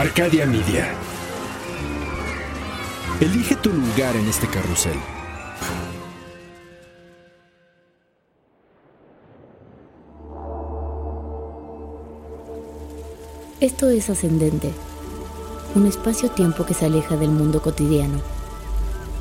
[0.00, 0.94] Arcadia Media.
[3.20, 4.96] Elige tu lugar en este carrusel.
[13.60, 14.70] Esto es ascendente,
[15.74, 18.22] un espacio-tiempo que se aleja del mundo cotidiano.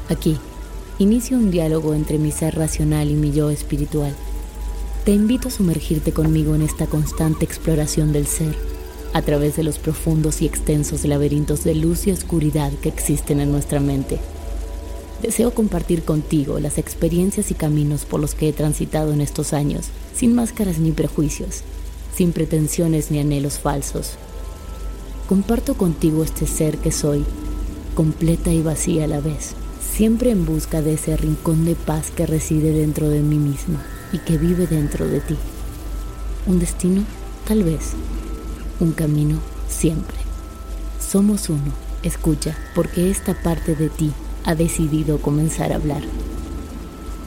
[0.07, 0.37] Aquí,
[0.97, 4.15] inicio un diálogo entre mi ser racional y mi yo espiritual.
[5.03, 8.68] Te invito a sumergirte conmigo en esta constante exploración del ser,
[9.13, 13.51] a través de los profundos y extensos laberintos de luz y oscuridad que existen en
[13.51, 14.19] nuestra mente.
[15.21, 19.87] Deseo compartir contigo las experiencias y caminos por los que he transitado en estos años,
[20.15, 21.61] sin máscaras ni prejuicios,
[22.15, 24.17] sin pretensiones ni anhelos falsos
[25.29, 27.23] comparto contigo este ser que soy,
[27.93, 32.25] completa y vacía a la vez, siempre en busca de ese rincón de paz que
[32.25, 33.79] reside dentro de mí misma
[34.11, 35.35] y que vive dentro de ti.
[36.47, 37.03] Un destino,
[37.47, 37.91] tal vez.
[38.79, 40.15] Un camino, siempre.
[41.01, 44.13] Somos uno, escucha, porque esta parte de ti
[44.45, 46.01] ha decidido comenzar a hablar.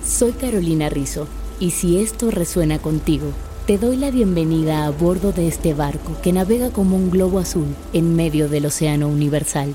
[0.03, 1.29] Soy Carolina Rizzo,
[1.61, 3.27] y si esto resuena contigo,
[3.67, 7.69] te doy la bienvenida a bordo de este barco que navega como un globo azul
[7.93, 9.75] en medio del océano universal.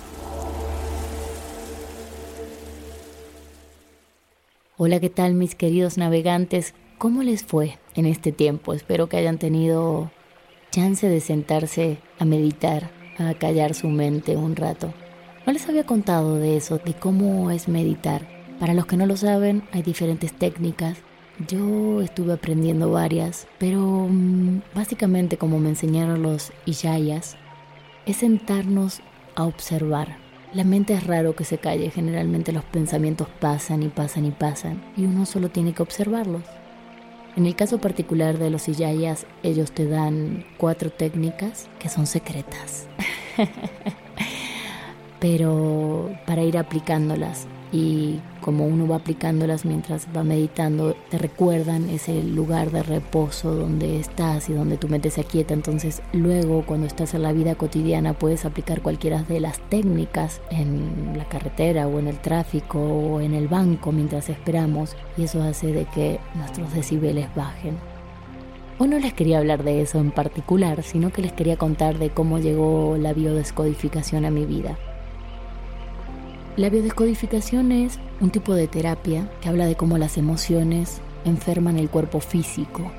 [4.77, 6.73] Hola, ¿qué tal mis queridos navegantes?
[6.97, 8.73] ¿Cómo les fue en este tiempo?
[8.73, 10.11] Espero que hayan tenido
[10.77, 14.93] chance de sentarse a meditar, a callar su mente un rato.
[15.47, 18.27] No les había contado de eso, de cómo es meditar.
[18.59, 20.99] Para los que no lo saben, hay diferentes técnicas
[21.47, 27.37] yo estuve aprendiendo varias, pero mm, básicamente como me enseñaron los Ishayas,
[28.05, 29.01] es sentarnos
[29.35, 30.17] a observar.
[30.53, 34.83] La mente es raro que se calle, generalmente los pensamientos pasan y pasan y pasan,
[34.95, 36.43] y uno solo tiene que observarlos.
[37.37, 42.87] En el caso particular de los Ishayas, ellos te dan cuatro técnicas que son secretas.
[45.19, 52.23] pero para ir aplicándolas y como uno va aplicándolas mientras va meditando, te recuerdan ese
[52.23, 55.53] lugar de reposo donde estás y donde tu mente se aquieta.
[55.53, 61.17] Entonces luego cuando estás en la vida cotidiana puedes aplicar cualquiera de las técnicas en
[61.17, 65.73] la carretera o en el tráfico o en el banco mientras esperamos y eso hace
[65.73, 67.77] de que nuestros decibeles bajen.
[68.79, 72.11] Hoy no les quería hablar de eso en particular, sino que les quería contar de
[72.11, 74.77] cómo llegó la biodescodificación a mi vida.
[76.57, 81.87] La biodescodificación es un tipo de terapia que habla de cómo las emociones enferman el
[81.87, 82.91] cuerpo físico.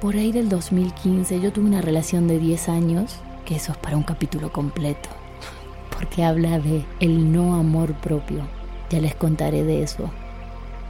[0.00, 3.98] Por ahí del 2015 yo tuve una relación de 10 años, que eso es para
[3.98, 5.10] un capítulo completo,
[5.94, 8.46] porque habla de el no amor propio.
[8.88, 10.10] Ya les contaré de eso.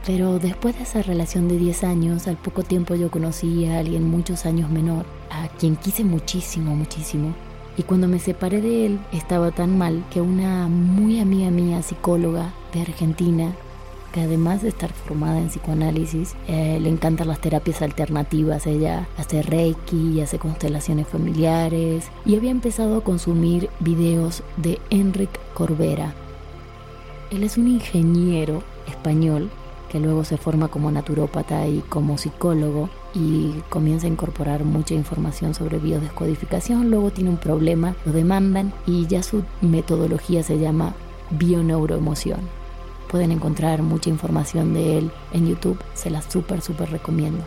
[0.05, 4.09] Pero después de esa relación de 10 años, al poco tiempo yo conocí a alguien
[4.09, 7.35] muchos años menor, a quien quise muchísimo, muchísimo,
[7.77, 12.53] y cuando me separé de él estaba tan mal que una muy amiga mía, psicóloga
[12.73, 13.51] de Argentina,
[14.11, 18.67] que además de estar formada en psicoanálisis, eh, le encantan las terapias alternativas.
[18.67, 26.13] Ella hace reiki, hace constelaciones familiares y había empezado a consumir videos de Enric Corbera.
[27.31, 29.49] Él es un ingeniero español
[29.89, 35.53] que luego se forma como naturópata y como psicólogo y comienza a incorporar mucha información
[35.53, 40.93] sobre biodescodificación, luego tiene un problema, lo demandan y ya su metodología se llama
[41.31, 42.39] bioneuroemoción.
[43.09, 47.43] Pueden encontrar mucha información de él en YouTube, se la súper, súper recomiendo.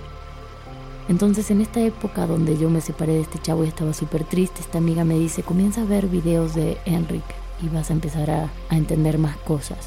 [1.08, 4.60] Entonces en esta época donde yo me separé de este chavo y estaba súper triste,
[4.60, 8.50] esta amiga me dice, comienza a ver videos de Enrique y vas a empezar a
[8.70, 9.78] entender más cosas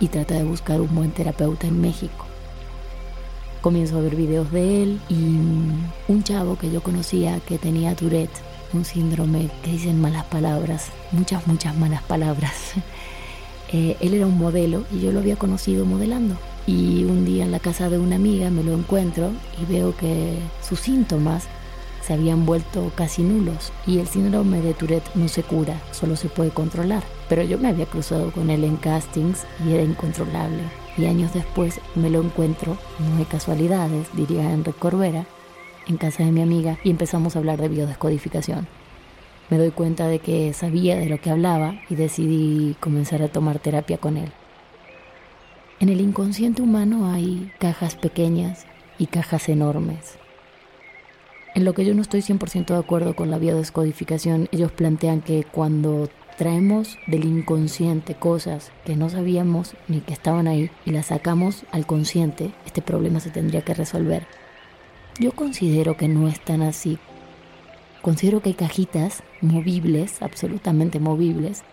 [0.00, 2.27] y trata de buscar un buen terapeuta en México.
[3.68, 5.14] Comienzo a ver videos de él y
[6.10, 8.40] un chavo que yo conocía que tenía Tourette,
[8.72, 12.54] un síndrome que dicen malas palabras, muchas, muchas malas palabras.
[13.70, 16.38] Eh, él era un modelo y yo lo había conocido modelando.
[16.66, 19.30] Y un día en la casa de una amiga me lo encuentro
[19.60, 21.44] y veo que sus síntomas
[22.08, 26.30] se habían vuelto casi nulos y el síndrome de Tourette no se cura, solo se
[26.30, 27.02] puede controlar.
[27.28, 30.62] pero yo me había cruzado con él en castings y era incontrolable.
[30.96, 35.26] Y años después me lo encuentro, no hay casualidades, diría Enrique Corbera,
[35.86, 38.66] en casa de mi amiga y empezamos a hablar de biodescodificación.
[39.50, 43.58] Me doy cuenta de que sabía de lo que hablaba y decidí comenzar a tomar
[43.58, 44.32] terapia con él.
[45.78, 48.64] En el inconsciente humano hay cajas pequeñas
[48.96, 50.17] y cajas enormes.
[51.58, 55.42] En lo que yo no estoy 100% de acuerdo con la biodescodificación, ellos plantean que
[55.42, 61.64] cuando traemos del inconsciente cosas que no sabíamos ni que estaban ahí y las sacamos
[61.72, 64.24] al consciente, este problema se tendría que resolver.
[65.18, 66.96] Yo considero que no es tan así.
[68.02, 71.64] Considero que hay cajitas movibles, absolutamente movibles,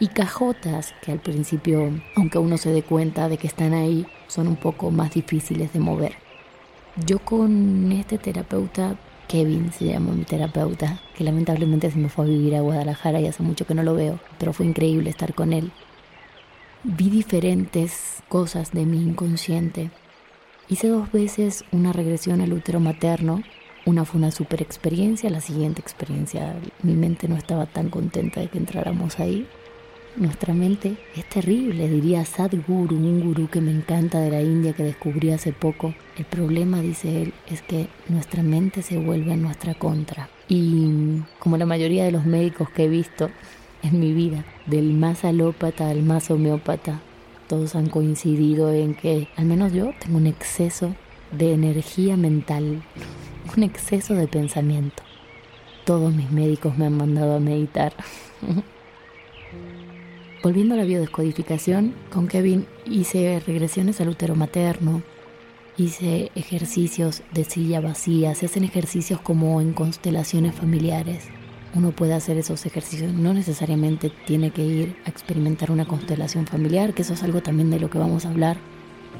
[0.00, 4.48] y cajotas que al principio, aunque uno se dé cuenta de que están ahí, son
[4.48, 6.12] un poco más difíciles de mover.
[7.06, 8.98] Yo con este terapeuta
[9.30, 13.28] Kevin se llama mi terapeuta, que lamentablemente se me fue a vivir a Guadalajara y
[13.28, 15.70] hace mucho que no lo veo, pero fue increíble estar con él.
[16.82, 19.92] Vi diferentes cosas de mi inconsciente.
[20.68, 23.44] Hice dos veces una regresión al útero materno.
[23.86, 28.48] Una fue una super experiencia, la siguiente experiencia mi mente no estaba tan contenta de
[28.48, 29.46] que entráramos ahí.
[30.16, 34.82] Nuestra mente es terrible, diría Sadhguru, un gurú que me encanta de la India que
[34.82, 35.94] descubrí hace poco.
[36.16, 40.28] El problema, dice él, es que nuestra mente se vuelve en nuestra contra.
[40.48, 43.30] Y como la mayoría de los médicos que he visto
[43.84, 47.00] en mi vida, del más alópata al más homeópata,
[47.46, 50.96] todos han coincidido en que, al menos yo, tengo un exceso
[51.30, 52.82] de energía mental,
[53.56, 55.04] un exceso de pensamiento.
[55.84, 57.94] Todos mis médicos me han mandado a meditar.
[60.42, 65.02] Volviendo a la biodescodificación, con Kevin hice regresiones al útero materno,
[65.76, 71.28] hice ejercicios de silla vacía, se hacen ejercicios como en constelaciones familiares.
[71.74, 76.94] Uno puede hacer esos ejercicios, no necesariamente tiene que ir a experimentar una constelación familiar,
[76.94, 78.56] que eso es algo también de lo que vamos a hablar,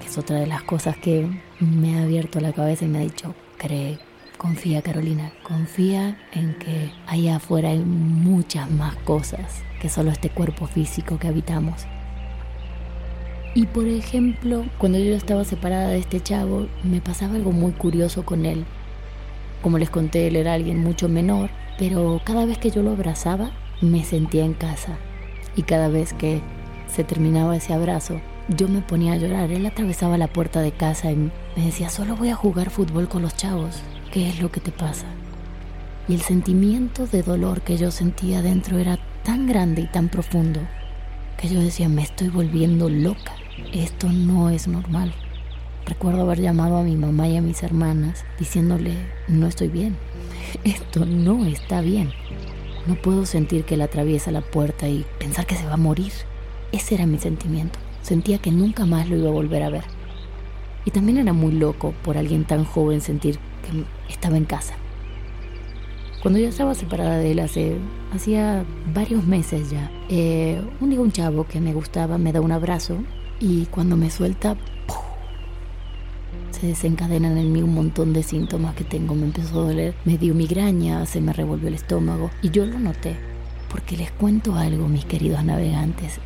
[0.01, 1.29] que es otra de las cosas que
[1.61, 3.99] me ha abierto la cabeza y me ha dicho, cree,
[4.41, 10.67] confía Carolina, confía en que allá afuera hay muchas más cosas que solo este cuerpo
[10.67, 11.85] físico que habitamos.
[13.55, 18.25] Y por ejemplo, cuando yo estaba separada de este chavo, me pasaba algo muy curioso
[18.25, 18.65] con él.
[19.61, 23.51] Como les conté, él era alguien mucho menor, pero cada vez que yo lo abrazaba,
[23.83, 24.97] me sentía en casa.
[25.55, 26.41] Y cada vez que
[26.89, 29.53] se terminaba ese abrazo, yo me ponía a llorar.
[29.53, 33.21] Él atravesaba la puerta de casa y me decía, solo voy a jugar fútbol con
[33.21, 33.83] los chavos.
[34.13, 35.07] ¿Qué es lo que te pasa?
[36.09, 40.59] Y el sentimiento de dolor que yo sentía dentro era tan grande y tan profundo
[41.39, 43.33] que yo decía, me estoy volviendo loca,
[43.73, 45.15] esto no es normal.
[45.87, 48.95] Recuerdo haber llamado a mi mamá y a mis hermanas diciéndole,
[49.29, 49.97] no estoy bien,
[50.65, 52.11] esto no está bien.
[52.89, 56.11] No puedo sentir que él atraviesa la puerta y pensar que se va a morir.
[56.73, 57.79] Ese era mi sentimiento.
[58.03, 59.85] Sentía que nunca más lo iba a volver a ver.
[60.85, 64.75] Y también era muy loco por alguien tan joven sentir que estaba en casa.
[66.23, 67.79] Cuando yo estaba separada de él hace
[68.13, 72.53] hacía varios meses ya, eh, un día un chavo que me gustaba me da un
[72.53, 72.99] abrazo
[73.41, 74.57] y cuando me suelta,
[76.51, 79.15] se desencadenan en mí un montón de síntomas que tengo.
[79.15, 82.79] Me empezó a doler, me dio migraña, se me revolvió el estómago y yo lo
[82.79, 83.17] noté.
[83.71, 86.19] Porque les cuento algo, mis queridos navegantes.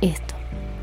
[0.00, 0.34] Esto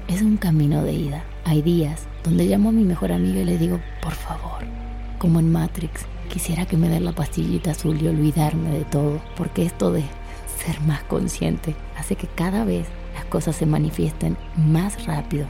[0.08, 1.24] es un camino de ida.
[1.44, 4.64] Hay días donde llamo a mi mejor amiga y le digo, por favor,
[5.20, 9.64] como en Matrix, quisiera que me den la pastillita azul y olvidarme de todo, porque
[9.64, 10.04] esto de
[10.66, 15.46] ser más consciente hace que cada vez las cosas se manifiesten más rápido.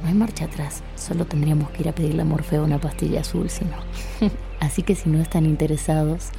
[0.00, 3.48] No hay marcha atrás, solo tendríamos que ir a pedirle a Morfeo una pastilla azul,
[3.50, 3.76] si no.
[4.60, 6.30] Así que si no están interesados,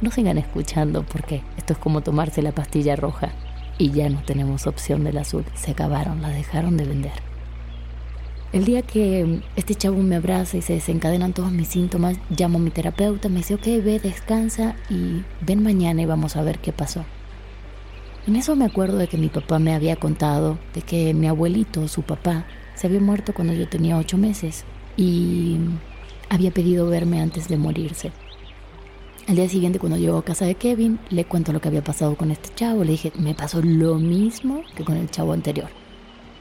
[0.00, 3.30] no sigan escuchando porque esto es como tomarse la pastilla roja
[3.78, 5.44] y ya no tenemos opción del azul.
[5.54, 7.29] Se acabaron, la dejaron de vender.
[8.52, 12.60] El día que este chavo me abraza y se desencadenan todos mis síntomas, llamo a
[12.60, 16.72] mi terapeuta, me dice, ok, ve, descansa y ven mañana y vamos a ver qué
[16.72, 17.04] pasó.
[18.26, 21.86] En eso me acuerdo de que mi papá me había contado de que mi abuelito,
[21.86, 24.64] su papá, se había muerto cuando yo tenía ocho meses
[24.96, 25.58] y
[26.28, 28.10] había pedido verme antes de morirse.
[29.28, 32.16] Al día siguiente, cuando llego a casa de Kevin, le cuento lo que había pasado
[32.16, 32.82] con este chavo.
[32.82, 35.68] Le dije, me pasó lo mismo que con el chavo anterior.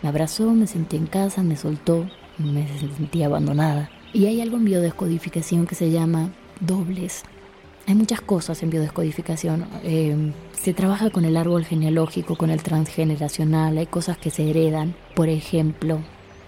[0.01, 3.89] Me abrazó, me sentí en casa, me soltó, me sentí abandonada.
[4.13, 7.23] Y hay algo en biodescodificación que se llama dobles.
[7.87, 9.65] Hay muchas cosas en biodescodificación.
[9.83, 14.95] Eh, se trabaja con el árbol genealógico, con el transgeneracional, hay cosas que se heredan.
[15.15, 15.99] Por ejemplo,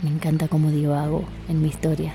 [0.01, 2.13] me encanta cómo digo hago en mi historia.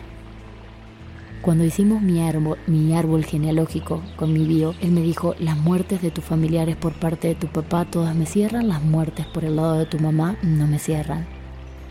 [1.46, 6.02] Cuando hicimos mi árbol, mi árbol genealógico con mi bio, él me dijo, las muertes
[6.02, 9.54] de tus familiares por parte de tu papá todas me cierran, las muertes por el
[9.54, 11.24] lado de tu mamá no me cierran.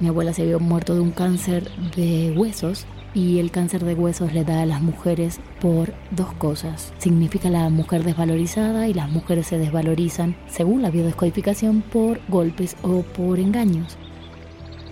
[0.01, 4.33] Mi abuela se había muerto de un cáncer de huesos y el cáncer de huesos
[4.33, 6.91] le da a las mujeres por dos cosas.
[6.97, 13.03] Significa la mujer desvalorizada y las mujeres se desvalorizan, según la biodescodificación, por golpes o
[13.03, 13.97] por engaños.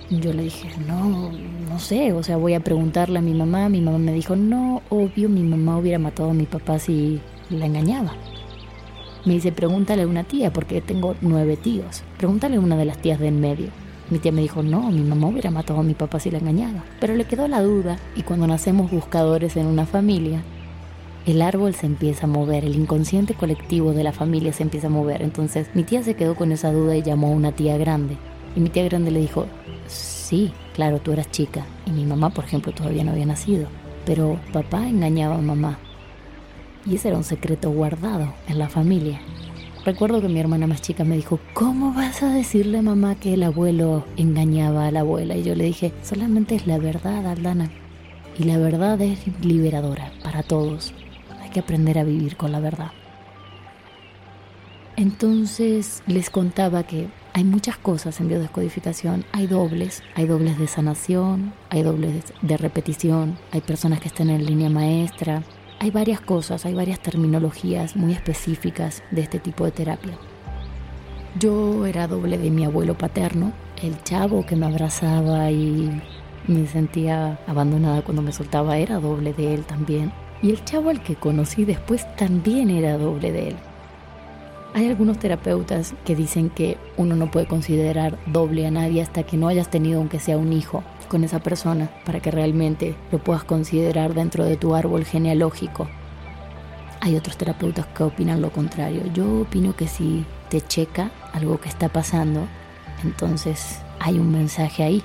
[0.09, 1.31] Yo le dije, no,
[1.69, 3.69] no sé, o sea, voy a preguntarle a mi mamá.
[3.69, 7.19] Mi mamá me dijo, no, obvio, mi mamá hubiera matado a mi papá si
[7.49, 8.13] la engañaba.
[9.25, 12.03] Me dice, pregúntale a una tía, porque tengo nueve tíos.
[12.17, 13.67] Pregúntale a una de las tías de en medio.
[14.09, 16.83] Mi tía me dijo, no, mi mamá hubiera matado a mi papá si la engañaba.
[16.99, 20.43] Pero le quedó la duda y cuando nacemos buscadores en una familia,
[21.25, 24.89] el árbol se empieza a mover, el inconsciente colectivo de la familia se empieza a
[24.89, 25.21] mover.
[25.21, 28.17] Entonces mi tía se quedó con esa duda y llamó a una tía grande.
[28.55, 29.47] Y mi tía grande le dijo,
[29.87, 31.65] sí, claro, tú eras chica.
[31.85, 33.67] Y mi mamá, por ejemplo, todavía no había nacido.
[34.05, 35.79] Pero papá engañaba a mamá.
[36.85, 39.21] Y ese era un secreto guardado en la familia.
[39.85, 43.33] Recuerdo que mi hermana más chica me dijo, ¿cómo vas a decirle a mamá que
[43.33, 45.35] el abuelo engañaba a la abuela?
[45.35, 47.69] Y yo le dije, solamente es la verdad, Aldana.
[48.39, 50.93] Y la verdad es liberadora para todos.
[51.41, 52.91] Hay que aprender a vivir con la verdad.
[54.95, 59.25] Entonces les contaba que hay muchas cosas en biodescodificación.
[59.31, 64.45] Hay dobles, hay dobles de sanación, hay dobles de repetición, hay personas que están en
[64.45, 65.43] línea maestra,
[65.79, 70.17] hay varias cosas, hay varias terminologías muy específicas de este tipo de terapia.
[71.39, 76.01] Yo era doble de mi abuelo paterno, el chavo que me abrazaba y
[76.47, 80.13] me sentía abandonada cuando me soltaba era doble de él también.
[80.43, 83.55] Y el chavo al que conocí después también era doble de él.
[84.75, 89.37] Hay algunos terapeutas que dicen que uno no puede considerar doble a nadie hasta que
[89.37, 93.43] no hayas tenido aunque sea un hijo con esa persona para que realmente lo puedas
[93.43, 95.87] considerar dentro de tu árbol genealógico.
[97.01, 99.03] Hay otros terapeutas que opinan lo contrario.
[99.13, 102.47] Yo opino que si te checa algo que está pasando,
[103.03, 105.03] entonces hay un mensaje ahí.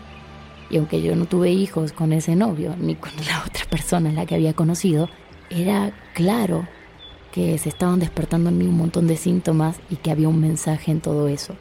[0.70, 4.16] Y aunque yo no tuve hijos con ese novio, ni con la otra persona en
[4.16, 5.10] la que había conocido,
[5.50, 6.66] era claro
[7.38, 10.90] que se estaban despertando en mí un montón de síntomas y que había un mensaje
[10.90, 11.54] en todo eso.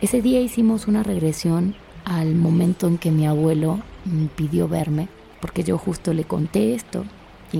[0.00, 5.06] Ese día hicimos una regresión al momento en que mi abuelo me pidió verme,
[5.40, 7.04] porque yo justo le conté esto.
[7.52, 7.58] Y,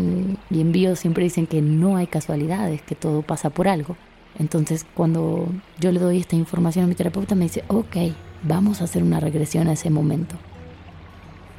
[0.50, 3.96] en bio siempre dicen que no hay casualidades, que todo pasa por algo.
[4.36, 5.46] Entonces cuando
[5.78, 7.98] yo le doy esta información a mi terapeuta me dice, ok,
[8.42, 10.34] vamos a hacer una regresión a ese momento.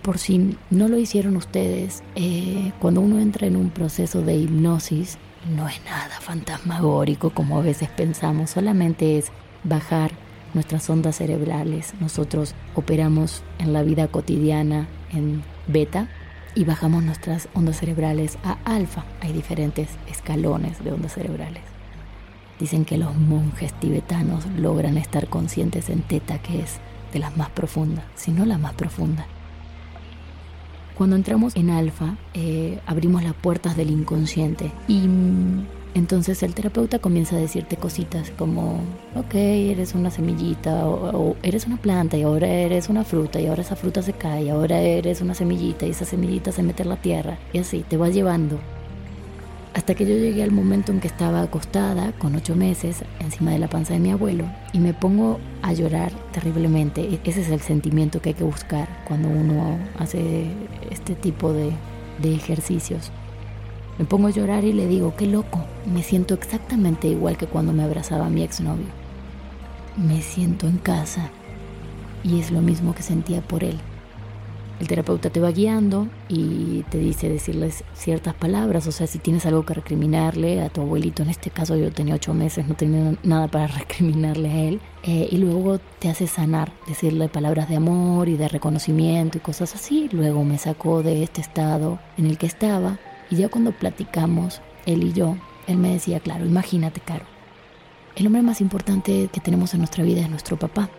[0.02, 5.18] Por si no lo hicieron ustedes, eh, cuando uno entra en un proceso de hipnosis,
[5.46, 9.32] no es nada fantasmagórico como a veces pensamos, solamente es
[9.64, 10.12] bajar
[10.54, 11.94] nuestras ondas cerebrales.
[12.00, 16.08] Nosotros operamos en la vida cotidiana en beta
[16.56, 19.06] y bajamos nuestras ondas cerebrales a alfa.
[19.22, 21.64] Hay diferentes escalones de ondas cerebrales.
[22.60, 26.80] Dicen que los monjes tibetanos logran estar conscientes en teta, que es
[27.14, 29.28] de las más profundas, si no la más profunda.
[30.98, 35.08] Cuando entramos en alfa, eh, abrimos las puertas del inconsciente y
[35.94, 38.80] entonces el terapeuta comienza a decirte cositas como,
[39.16, 43.62] ok, eres una semillita o, eres una planta y ahora eres una fruta y ahora
[43.62, 46.90] esa fruta se cae y ahora eres una semillita y esa semillita se mete en
[46.90, 48.60] la tierra y así te vas llevando.
[49.78, 53.60] Hasta que yo llegué al momento en que estaba acostada con ocho meses encima de
[53.60, 57.02] la panza de mi abuelo y me pongo a llorar terriblemente.
[57.02, 60.48] E-, ese es el sentimiento que hay que buscar cuando uno hace
[60.90, 61.70] este tipo de,
[62.24, 63.12] de ejercicios.
[64.00, 67.72] Me pongo a llorar y le digo, qué loco, me siento exactamente igual que cuando
[67.72, 68.88] me abrazaba mi exnovio.
[69.96, 71.30] Me siento en casa
[72.24, 73.78] y es lo mismo que sentía por él.
[74.80, 79.46] El terapeuta te va guiando y te dice decirles ciertas palabras, o sea, si tienes
[79.48, 83.16] algo que recriminarle a tu abuelito, en este caso yo tenía ocho meses, no tenía
[83.24, 88.30] nada para recriminarle a él, eh, y luego te hace sanar, decirle palabras de amor
[88.30, 90.10] y de reconocimiento y cosas así.
[90.12, 93.00] Luego me sacó de este estado en el que estaba
[93.32, 97.26] y ya cuando platicamos, él y yo, él me decía, claro, imagínate, Caro,
[98.16, 100.90] el hombre más importante que tenemos en nuestra vida es nuestro papá.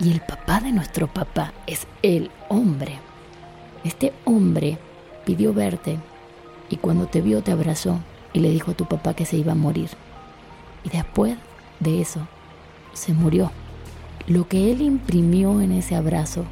[0.00, 2.98] Y el papá de nuestro papá es el hombre.
[3.84, 4.78] Este hombre
[5.26, 5.98] pidió verte
[6.70, 8.00] y cuando te vio te abrazó
[8.32, 9.90] y le dijo a tu papá que se iba a morir.
[10.84, 11.36] Y después
[11.80, 12.26] de eso,
[12.94, 13.50] se murió.
[14.26, 16.44] Lo que él imprimió en ese abrazo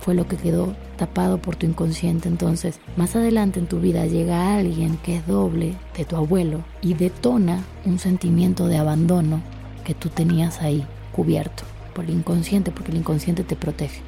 [0.00, 2.28] fue lo que quedó tapado por tu inconsciente.
[2.28, 6.94] Entonces, más adelante en tu vida llega alguien que es doble de tu abuelo y
[6.94, 9.42] detona un sentimiento de abandono
[9.84, 14.07] que tú tenías ahí cubierto por el inconsciente, porque el inconsciente te protege.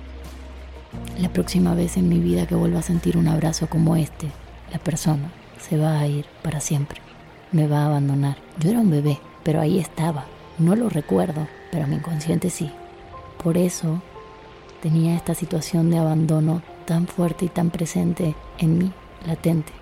[1.19, 4.29] La próxima vez en mi vida que vuelva a sentir un abrazo como este,
[4.73, 5.31] la persona
[5.61, 7.01] se va a ir para siempre,
[7.53, 8.39] me va a abandonar.
[8.59, 10.25] Yo era un bebé, pero ahí estaba.
[10.59, 12.71] No lo recuerdo, pero mi inconsciente sí.
[13.43, 14.03] Por eso
[14.83, 18.93] tenía esta situación de abandono tan fuerte y tan presente en mí,
[19.27, 19.73] latente.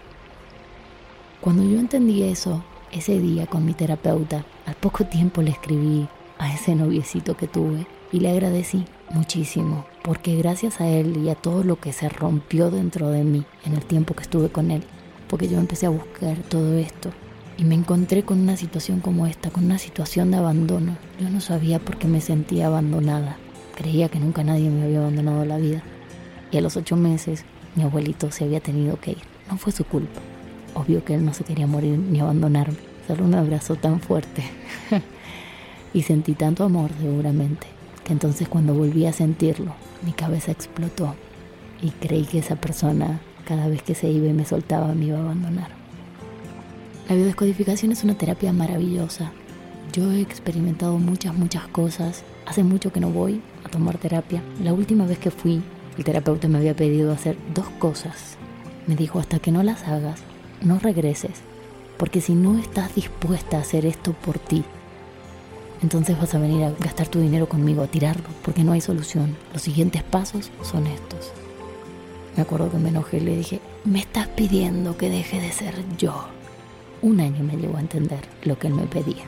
[1.40, 2.62] Cuando yo entendí eso,
[2.92, 7.86] ese día con mi terapeuta, al poco tiempo le escribí a ese noviecito que tuve
[8.12, 12.70] y le agradecí muchísimo, porque gracias a él y a todo lo que se rompió
[12.70, 14.82] dentro de mí en el tiempo que estuve con él,
[15.28, 17.10] porque yo empecé a buscar todo esto
[17.56, 20.96] y me encontré con una situación como esta, con una situación de abandono.
[21.20, 23.36] Yo no sabía por qué me sentía abandonada.
[23.74, 25.82] Creía que nunca nadie me había abandonado la vida.
[26.52, 29.22] Y a los ocho meses mi abuelito se había tenido que ir.
[29.50, 30.20] No fue su culpa.
[30.74, 32.78] Obvio que él no se quería morir ni abandonarme.
[33.08, 34.44] Solo un abrazo tan fuerte.
[35.92, 37.77] y sentí tanto amor seguramente
[38.08, 39.74] entonces cuando volví a sentirlo,
[40.04, 41.14] mi cabeza explotó
[41.82, 45.18] y creí que esa persona cada vez que se iba y me soltaba me iba
[45.18, 45.70] a abandonar.
[47.08, 49.32] La biodescodificación es una terapia maravillosa.
[49.94, 52.22] Yo he experimentado muchas, muchas cosas.
[52.44, 54.42] Hace mucho que no voy a tomar terapia.
[54.62, 55.62] La última vez que fui,
[55.96, 58.36] el terapeuta me había pedido hacer dos cosas.
[58.86, 60.20] Me dijo, hasta que no las hagas,
[60.60, 61.40] no regreses.
[61.96, 64.62] Porque si no estás dispuesta a hacer esto por ti,
[65.82, 69.36] entonces vas a venir a gastar tu dinero conmigo, a tirarlo, porque no hay solución.
[69.52, 71.32] Los siguientes pasos son estos.
[72.36, 75.74] Me acuerdo que me enojé y le dije, me estás pidiendo que deje de ser
[75.96, 76.28] yo.
[77.02, 79.24] Un año me llevó a entender lo que él me pedía.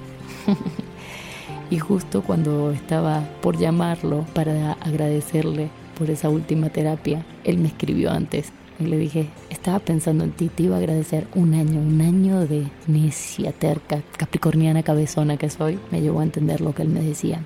[1.71, 8.11] y justo cuando estaba por llamarlo para agradecerle por esa última terapia, él me escribió
[8.11, 12.01] antes y le dije, estaba pensando en ti, te iba a agradecer un año, un
[12.01, 15.79] año de necia, terca, capricorniana, cabezona que soy.
[15.91, 17.45] Me llevó a entender lo que él me decía.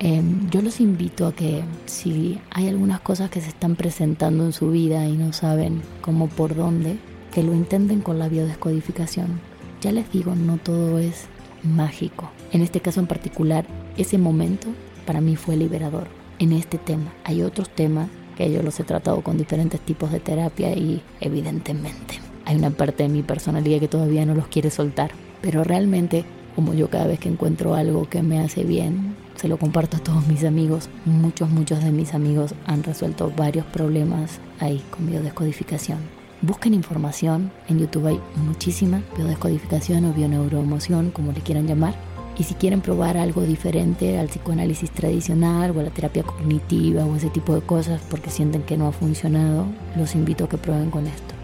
[0.00, 4.52] Em, yo los invito a que si hay algunas cosas que se están presentando en
[4.52, 6.96] su vida y no saben cómo por dónde,
[7.32, 9.40] que lo intenten con la biodescodificación.
[9.80, 11.26] Ya les digo, no todo es
[11.62, 12.30] mágico.
[12.50, 13.66] En este caso en particular,
[13.96, 14.68] ese momento
[15.06, 16.08] para mí fue liberador.
[16.38, 18.08] En este tema hay otros temas
[18.40, 23.02] que yo los he tratado con diferentes tipos de terapia y evidentemente hay una parte
[23.02, 25.10] de mi personalidad que todavía no los quiere soltar.
[25.42, 26.24] Pero realmente,
[26.56, 30.00] como yo cada vez que encuentro algo que me hace bien, se lo comparto a
[30.00, 30.88] todos mis amigos.
[31.04, 35.98] Muchos, muchos de mis amigos han resuelto varios problemas ahí con biodescodificación.
[36.42, 41.94] Busquen información, en YouTube hay muchísima biodescodificación o bioneuroemoción, como le quieran llamar
[42.40, 47.14] y si quieren probar algo diferente al psicoanálisis tradicional o a la terapia cognitiva o
[47.14, 50.90] ese tipo de cosas porque sienten que no ha funcionado, los invito a que prueben
[50.90, 51.34] con esto.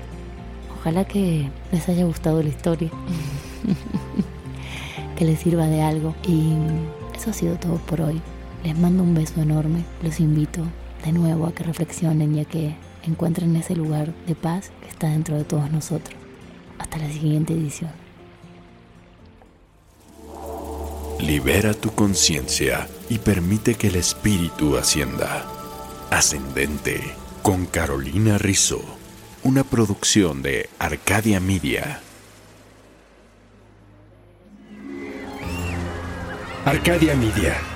[0.81, 2.89] Ojalá que les haya gustado la historia,
[5.19, 6.15] que les sirva de algo.
[6.27, 6.55] Y
[7.15, 8.23] eso ha sido todo por hoy.
[8.65, 9.85] Les mando un beso enorme.
[10.03, 10.63] Los invito
[11.05, 15.11] de nuevo a que reflexionen y a que encuentren ese lugar de paz que está
[15.11, 16.19] dentro de todos nosotros.
[16.79, 18.06] Hasta la siguiente edición.
[21.21, 25.47] Libera tu conciencia y permite que el espíritu ascienda.
[26.11, 27.01] Ascendente
[27.43, 28.83] con Carolina Rizzo.
[29.43, 32.01] Una producción de Arcadia Media.
[36.67, 37.76] Arcadia Media.